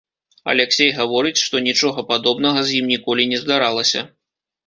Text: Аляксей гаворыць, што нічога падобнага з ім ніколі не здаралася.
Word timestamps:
Аляксей 0.53 0.87
гаворыць, 0.99 1.41
што 1.47 1.61
нічога 1.67 2.05
падобнага 2.11 2.63
з 2.69 2.75
ім 2.79 2.85
ніколі 2.95 3.27
не 3.35 3.43
здаралася. 3.43 4.01